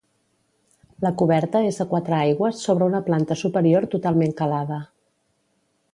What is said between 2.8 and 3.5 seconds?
una planta